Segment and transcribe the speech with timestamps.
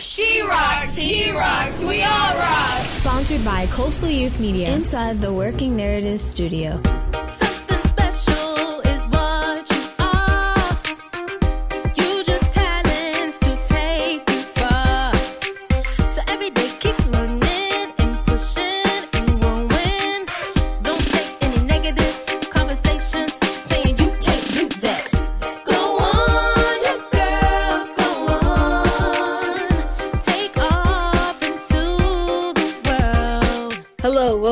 [0.00, 2.80] She rocks, he rocks, we all rock.
[2.86, 4.74] Sponsored by Coastal Youth Media.
[4.74, 6.80] Inside the Working Narrative Studio.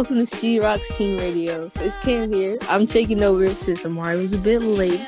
[0.08, 1.70] Welcome to She Rocks Teen Radio.
[1.76, 2.56] It's Cam here.
[2.62, 5.06] I'm taking over since Amari was a bit late.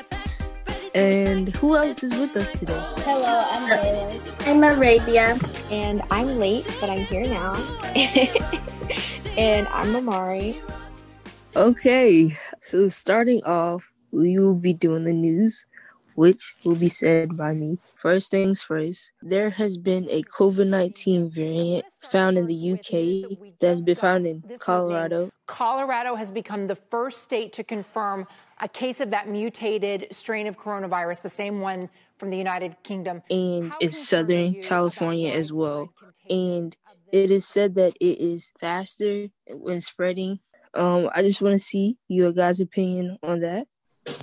[0.93, 2.79] And who else is with us today?
[2.97, 4.47] Hello, I'm Layla.
[4.47, 5.39] I'm Arabia.
[5.71, 7.55] And I'm late, but I'm here now.
[9.37, 10.61] and I'm Amari.
[11.55, 15.65] Okay, so starting off, we will be doing the news,
[16.15, 17.79] which will be said by me.
[17.95, 23.67] First things first, there has been a COVID 19 variant found in the UK that
[23.67, 25.31] has been found in Colorado.
[25.47, 28.27] Colorado has become the first state to confirm
[28.59, 33.23] a case of that mutated strain of coronavirus, the same one from the United Kingdom.
[33.29, 35.91] and in Southern California as well.
[36.29, 36.77] And
[37.11, 40.39] it is said that it is faster when spreading.
[40.73, 43.67] Um, I just want to see your guys' opinion on that.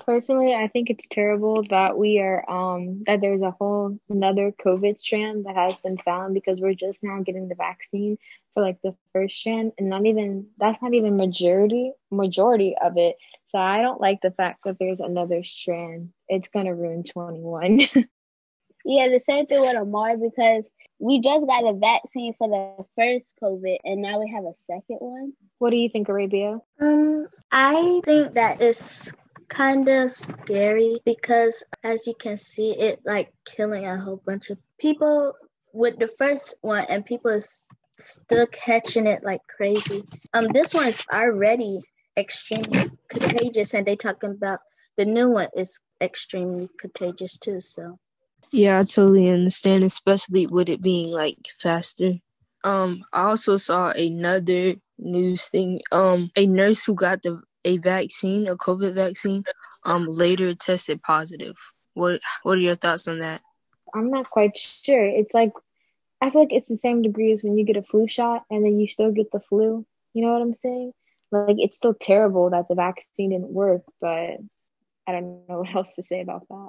[0.04, 5.00] Personally, I think it's terrible that we are um that there's a whole another COVID
[5.00, 8.18] strand that has been found because we're just now getting the vaccine
[8.54, 13.16] for like the first strand and not even that's not even majority majority of it.
[13.46, 16.12] So I don't like the fact that there's another strand.
[16.28, 17.88] It's gonna ruin 21.
[18.84, 20.64] Yeah, the same thing with Amar because
[20.98, 24.96] we just got a vaccine for the first COVID and now we have a second
[25.00, 25.32] one.
[25.58, 26.58] what do you think, Arabia?
[26.80, 29.14] Um, I think that is
[29.48, 34.58] kind of scary because, as you can see, it like killing a whole bunch of
[34.78, 35.34] people
[35.72, 40.04] with the first one, and people is still catching it like crazy.
[40.32, 41.80] Um, this one is already
[42.16, 44.60] extremely contagious, and they talking about
[44.96, 47.60] the new one is extremely contagious too.
[47.60, 47.98] So
[48.50, 52.12] Yeah, I totally understand, especially with it being like faster.
[52.64, 55.80] Um, I also saw another news thing.
[55.92, 59.44] Um, a nurse who got the a vaccine, a COVID vaccine,
[59.84, 61.56] um, later tested positive.
[61.94, 63.40] What What are your thoughts on that?
[63.94, 65.04] I'm not quite sure.
[65.04, 65.52] It's like
[66.20, 68.64] I feel like it's the same degree as when you get a flu shot and
[68.64, 69.86] then you still get the flu.
[70.14, 70.92] You know what I'm saying?
[71.30, 74.38] Like it's still terrible that the vaccine didn't work, but
[75.06, 76.68] I don't know what else to say about that.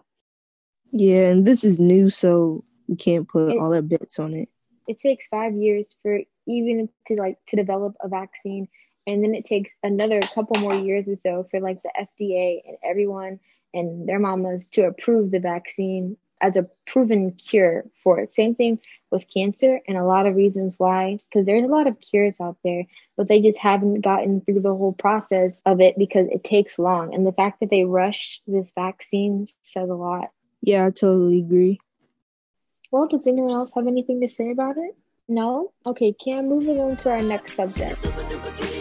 [0.92, 4.50] Yeah, and this is new, so we can't put It- all our bets on it.
[4.88, 8.68] It takes five years for even to like to develop a vaccine,
[9.10, 12.78] and then it takes another couple more years or so for like the FDA and
[12.84, 13.40] everyone
[13.74, 18.34] and their mamas to approve the vaccine as a proven cure for it.
[18.34, 18.80] Same thing
[19.12, 22.58] with cancer and a lot of reasons why, because there's a lot of cures out
[22.64, 22.84] there,
[23.18, 27.14] but they just haven't gotten through the whole process of it because it takes long.
[27.14, 30.32] And the fact that they rush this vaccine says a lot.
[30.62, 31.80] Yeah, I totally agree.
[32.92, 34.96] Well, does anyone else have anything to say about it?
[35.28, 35.74] No?
[35.86, 38.79] Okay, Cam, moving on to our next subject.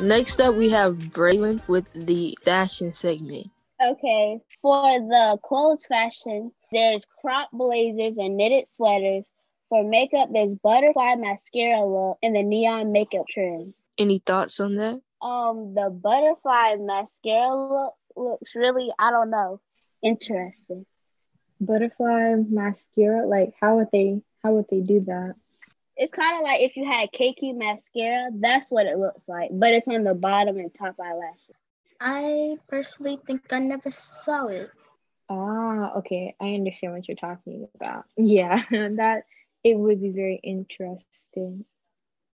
[0.00, 3.50] Next up, we have Braylon with the fashion segment.
[3.82, 9.24] Okay, for the clothes fashion, there's crop blazers and knitted sweaters.
[9.70, 13.72] For makeup, there's butterfly mascara look and the neon makeup trend.
[13.96, 15.00] Any thoughts on that?
[15.22, 19.60] Um, the butterfly mascara look looks really, I don't know,
[20.02, 20.84] interesting.
[21.58, 25.34] Butterfly mascara, like how would they how would they do that?
[25.96, 29.72] It's kind of like if you had Keiki mascara, that's what it looks like, but
[29.72, 31.56] it's on the bottom and top eyelashes.
[32.00, 34.70] I personally think I never saw it.
[35.28, 38.04] Ah, okay, I understand what you're talking about.
[38.16, 39.24] Yeah, that
[39.64, 41.64] it would be very interesting.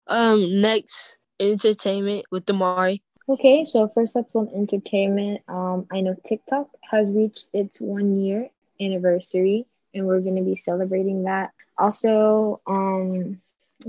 [0.07, 3.01] Um, next, entertainment with Damari.
[3.27, 8.49] Okay, so first up on entertainment, um, I know TikTok has reached its one year
[8.81, 11.51] anniversary, and we're going to be celebrating that.
[11.77, 13.39] Also, um,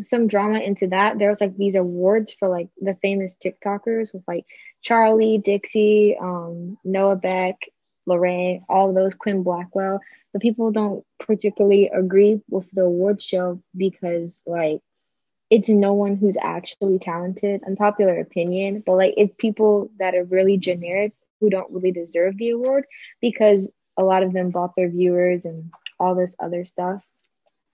[0.02, 1.18] some drama into that.
[1.18, 4.44] There was like these awards for like the famous TikTokers with like
[4.84, 7.56] Charli, Dixie, um, Noah Beck,
[8.06, 10.00] Lorraine, all those, Quinn Blackwell.
[10.32, 14.80] But people don't particularly agree with the award show because like
[15.50, 17.62] it's no one who's actually talented.
[17.66, 22.50] Unpopular opinion, but like it's people that are really generic who don't really deserve the
[22.50, 22.84] award
[23.20, 27.04] because a lot of them bought their viewers and all this other stuff.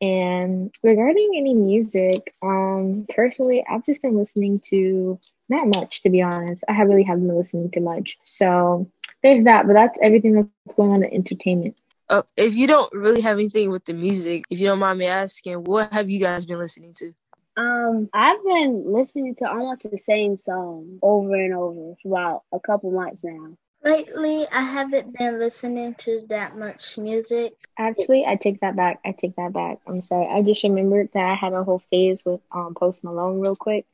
[0.01, 6.23] And regarding any music, um, personally, I've just been listening to not much, to be
[6.23, 6.65] honest.
[6.69, 8.19] I have really haven't been listening to much.
[8.25, 8.91] So
[9.23, 11.77] there's that, but that's everything that's going on in entertainment.
[12.09, 15.07] Uh, if you don't really have anything with the music, if you don't mind me
[15.07, 17.13] asking, what have you guys been listening to?
[17.57, 22.61] Um, I've been listening to almost the same song over and over for about a
[22.61, 23.57] couple months now.
[23.85, 27.53] Lately, I haven't been listening to that much music.
[27.79, 29.01] Actually, I take that back.
[29.05, 29.79] I take that back.
[29.87, 30.27] I'm sorry.
[30.27, 33.87] I just remembered that I had a whole phase with um Post Malone real quick.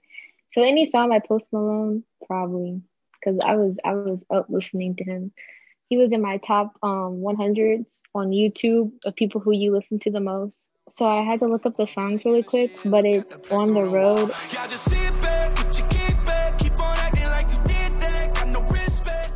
[0.52, 2.82] So any song by Post Malone, probably,
[3.20, 5.32] because I was I was up listening to him.
[5.88, 10.10] He was in my top um 100s on YouTube of people who you listen to
[10.10, 10.62] the most.
[10.88, 14.32] So I had to look up the songs really quick, but it's on the road.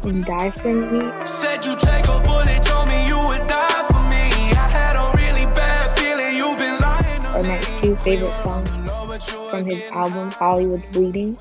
[0.07, 1.27] And die for me.
[1.27, 4.55] Said you take a bullet, told me you would die for me.
[4.55, 9.67] I had a really bad feeling you've been lying Are my two favorite songs from
[9.67, 11.37] his album Hollywood's Bleeding.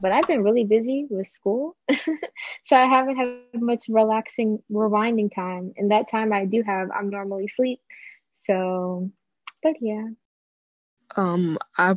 [0.00, 1.76] But I've been really busy with school,
[2.64, 5.72] so I haven't had much relaxing, rewinding time.
[5.76, 7.80] And that time I do have, I'm normally asleep.
[8.34, 9.08] So,
[9.62, 10.08] but yeah.
[11.16, 11.96] Um, I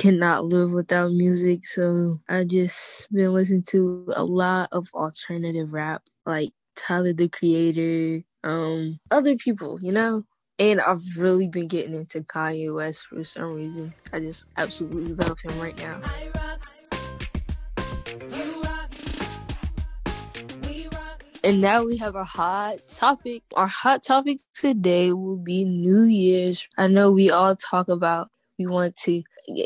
[0.00, 6.04] cannot live without music, so I just been listening to a lot of alternative rap,
[6.24, 10.24] like Tyler the Creator, um, other people, you know.
[10.58, 13.92] And I've really been getting into Kanye West for some reason.
[14.10, 16.00] I just absolutely love him right now.
[21.44, 23.42] And now we have a hot topic.
[23.54, 26.66] Our hot topic today will be New Year's.
[26.78, 28.30] I know we all talk about
[28.60, 29.22] we want to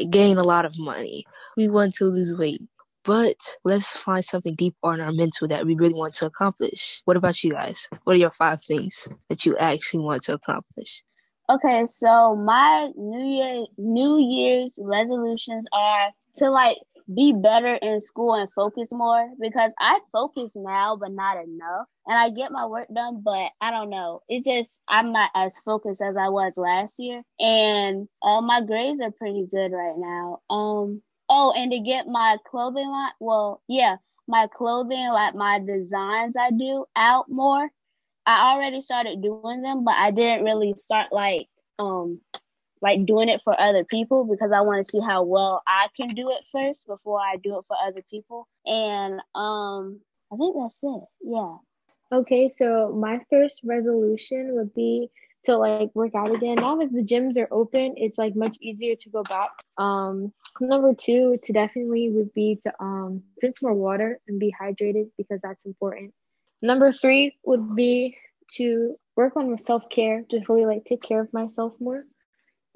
[0.08, 1.25] gain a lot of money,
[1.56, 2.62] we want to lose weight,
[3.05, 7.02] but let's find something deep on our mental that we really want to accomplish.
[7.05, 7.88] What about you guys?
[8.05, 11.02] What are your five things that you actually want to accomplish?
[11.50, 16.79] Okay, so my New Year New Year's resolutions are to like
[17.12, 21.86] be better in school and focus more because I focus now but not enough.
[22.06, 24.22] And I get my work done, but I don't know.
[24.28, 27.22] It just I'm not as focused as I was last year.
[27.38, 30.40] And uh, my grades are pretty good right now.
[30.50, 33.96] Um oh, and to get my clothing line well, yeah,
[34.26, 37.70] my clothing like my designs I do out more.
[38.26, 41.48] I already started doing them, but I didn't really start like
[41.78, 42.20] um
[42.84, 46.08] like doing it for other people because I want to see how well I can
[46.08, 48.46] do it first before I do it for other people.
[48.66, 50.00] And um
[50.31, 51.04] I think that's it.
[51.22, 51.56] Yeah.
[52.12, 55.08] Okay, so my first resolution would be
[55.44, 56.56] to like work out again.
[56.56, 59.52] Now that the gyms are open, it's like much easier to go back.
[59.78, 65.08] Um number two to definitely would be to um drink more water and be hydrated
[65.16, 66.12] because that's important.
[66.60, 68.19] Number three would be
[68.56, 72.04] to work on self care, just really like take care of myself more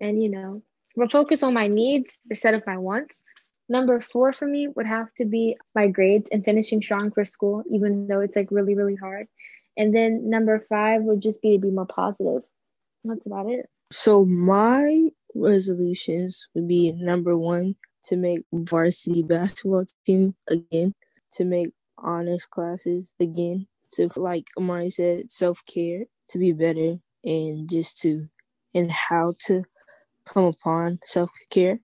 [0.01, 0.63] and you know
[1.11, 3.23] focus on my needs instead of my wants
[3.69, 7.63] number four for me would have to be my grades and finishing strong for school
[7.71, 9.27] even though it's like really really hard.
[9.77, 12.43] And then number five would just be to be more positive.
[13.05, 13.67] That's about it.
[13.93, 20.95] So my resolutions would be number one to make varsity basketball team again
[21.33, 27.99] to make honors classes again to like Amari said self-care to be better and just
[28.01, 28.29] to
[28.75, 29.65] and how to
[30.29, 31.81] come upon self care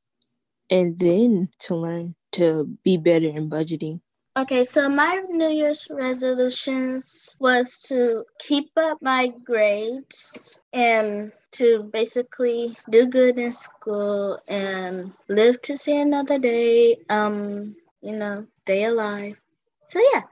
[0.70, 4.00] and then to learn to be better in budgeting.
[4.36, 12.76] Okay, so my New Year's resolutions was to keep up my grades and to basically
[12.90, 16.96] do good in school and live to see another day.
[17.08, 19.40] Um, you know, stay alive.
[19.86, 20.22] So yeah.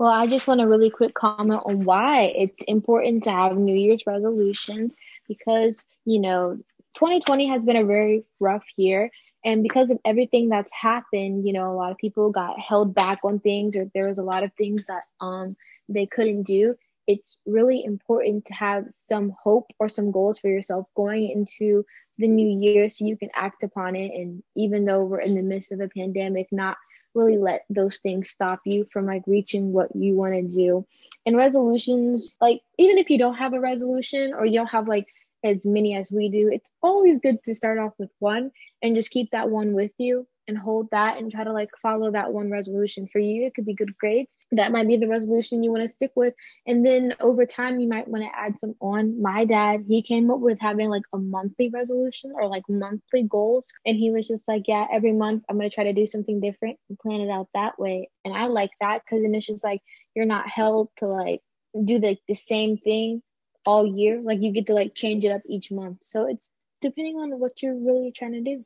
[0.00, 3.76] Well, I just want to really quick comment on why it's important to have New
[3.76, 4.96] Year's resolutions
[5.28, 6.58] because, you know,
[6.94, 9.10] 2020 has been a very rough year.
[9.44, 13.20] And because of everything that's happened, you know, a lot of people got held back
[13.24, 15.56] on things or there was a lot of things that um
[15.88, 16.76] they couldn't do.
[17.06, 21.84] It's really important to have some hope or some goals for yourself going into
[22.18, 24.12] the new year so you can act upon it.
[24.14, 26.76] And even though we're in the midst of a pandemic, not
[27.14, 30.86] really let those things stop you from like reaching what you want to do.
[31.26, 35.08] And resolutions, like even if you don't have a resolution or you don't have like
[35.44, 38.50] as many as we do, it's always good to start off with one
[38.82, 42.10] and just keep that one with you and hold that and try to like follow
[42.10, 43.46] that one resolution for you.
[43.46, 44.36] It could be good grades.
[44.50, 46.34] That might be the resolution you want to stick with.
[46.66, 49.22] And then over time, you might want to add some on.
[49.22, 53.72] My dad, he came up with having like a monthly resolution or like monthly goals.
[53.86, 56.40] And he was just like, yeah, every month I'm going to try to do something
[56.40, 58.10] different and plan it out that way.
[58.24, 59.82] And I like that because then it's just like
[60.16, 61.42] you're not held to like
[61.84, 63.22] do like the same thing
[63.66, 64.20] all year.
[64.20, 65.98] Like you get to like change it up each month.
[66.02, 68.64] So it's depending on what you're really trying to do.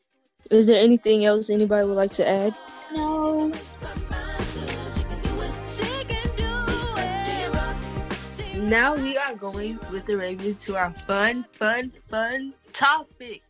[0.51, 2.55] Is there anything else anybody would like to add?
[2.93, 3.53] No.
[8.65, 13.43] now we are going with Arabia to our fun, fun, fun topic.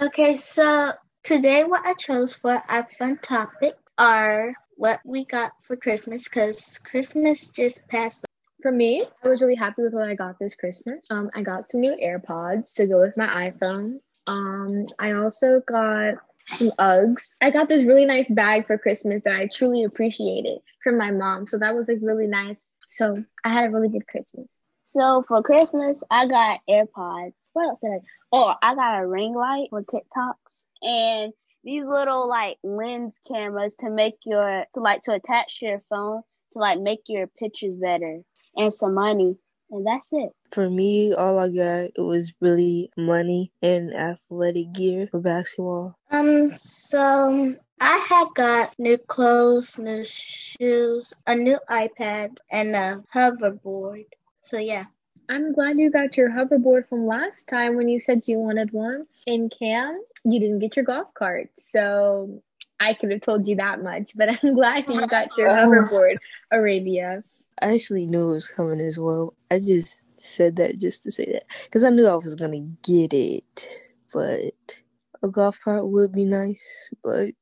[0.00, 0.90] Okay, so
[1.22, 6.78] today what I chose for our fun topic are what we got for Christmas because
[6.78, 8.24] Christmas just passed.
[8.68, 11.06] For me, I was really happy with what I got this Christmas.
[11.08, 14.00] Um, I got some new AirPods to go with my iPhone.
[14.26, 16.16] Um, I also got
[16.48, 17.36] some Uggs.
[17.40, 21.46] I got this really nice bag for Christmas that I truly appreciated from my mom.
[21.46, 22.58] So that was like really nice.
[22.90, 24.48] So I had a really good Christmas.
[24.84, 27.32] So for Christmas, I got AirPods.
[27.54, 28.00] What else did I?
[28.32, 31.32] Oh, I got a ring light for TikToks and
[31.64, 36.20] these little like lens cameras to make your to like to attach your phone
[36.52, 38.20] to like make your pictures better
[38.58, 39.36] and some money.
[39.70, 40.30] And that's it.
[40.50, 45.98] For me, all I got it was really money and athletic gear for basketball.
[46.10, 54.06] Um, so I had got new clothes, new shoes, a new iPad, and a hoverboard.
[54.40, 54.84] So yeah.
[55.30, 59.06] I'm glad you got your hoverboard from last time when you said you wanted one.
[59.26, 61.50] In Cam, you didn't get your golf cart.
[61.58, 62.42] So
[62.80, 66.16] I could have told you that much, but I'm glad you got your hoverboard,
[66.50, 67.22] Arabia.
[67.60, 69.34] I actually knew it was coming as well.
[69.50, 73.12] I just said that just to say that because I knew I was gonna get
[73.12, 73.68] it,
[74.12, 74.82] but
[75.22, 76.90] a golf cart would be nice.
[77.02, 77.34] But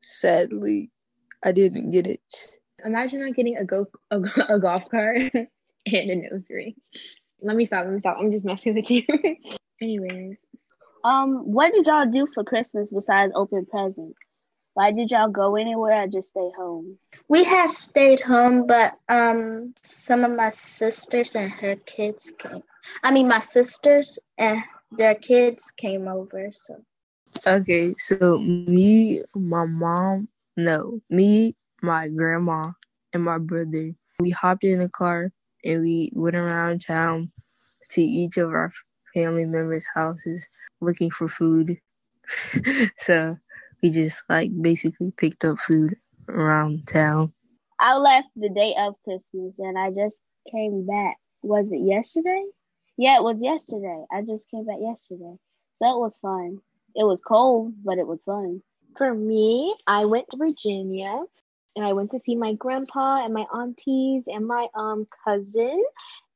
[0.00, 0.90] sadly,
[1.42, 2.20] I didn't get it.
[2.84, 5.48] Imagine not getting a go a, a golf cart and
[5.86, 6.74] a ring.
[7.42, 7.84] Let me stop.
[7.84, 8.16] Let me stop.
[8.18, 9.02] I'm just messing with you.
[9.82, 10.46] Anyways,
[11.04, 14.18] Um, what did y'all do for Christmas besides open presents?
[14.80, 16.96] Why did y'all go anywhere or just stay home?
[17.28, 22.62] We had stayed home, but um, some of my sisters and her kids came.
[23.02, 26.48] I mean, my sisters and their kids came over.
[26.50, 26.82] So
[27.46, 32.70] Okay, so me, my mom, no, me, my grandma,
[33.12, 35.30] and my brother, we hopped in a car
[35.62, 37.32] and we went around town
[37.90, 38.70] to each of our
[39.12, 40.48] family members' houses
[40.80, 41.76] looking for food.
[42.96, 43.36] so
[43.82, 45.96] we just like basically picked up food
[46.28, 47.32] around town.
[47.80, 50.20] I left the day of Christmas and I just
[50.50, 51.16] came back.
[51.42, 52.44] Was it yesterday?
[52.96, 54.04] Yeah, it was yesterday.
[54.12, 55.36] I just came back yesterday.
[55.76, 56.58] So it was fun.
[56.94, 58.62] It was cold, but it was fun.
[58.96, 61.22] for me, I went to Virginia
[61.76, 65.84] and I went to see my grandpa and my aunties and my um cousin.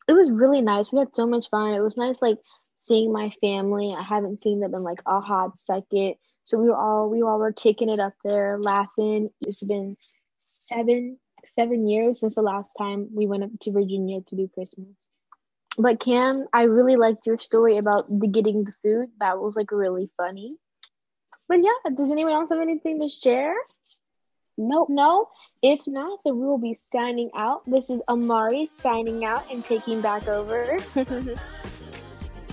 [0.09, 0.93] It was really nice.
[0.93, 1.75] We had so much fun.
[1.75, 2.39] It was nice like
[2.77, 3.95] seeing my family.
[3.97, 6.15] I haven't seen them in like a hot second.
[6.45, 9.31] So we were all we all were taking it up there, laughing.
[9.41, 9.97] It's been
[10.43, 15.09] seven seven years since the last time we went up to Virginia to do Christmas.
[15.79, 19.09] But Cam, I really liked your story about the getting the food.
[19.21, 20.57] That was like really funny.
[21.49, 23.55] But yeah, does anyone else have anything to share?
[24.57, 25.29] Nope, no.
[25.63, 27.63] If not, then we will be signing out.
[27.67, 30.77] This is Amari signing out and taking back over.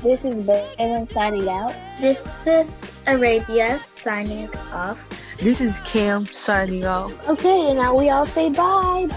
[0.03, 1.75] This is Baylin signing out.
[2.01, 5.07] this is Arabia signing off.
[5.37, 7.13] This is Cam signing off.
[7.29, 9.05] okay, and now we all say bye.
[9.09, 9.15] Bye.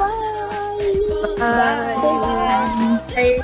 [1.38, 1.96] Bye.
[2.00, 3.00] Say bye.
[3.14, 3.40] Say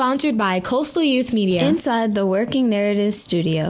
[0.00, 1.62] Sponsored by Coastal Youth Media.
[1.68, 3.68] Inside the Working Narrative Studio.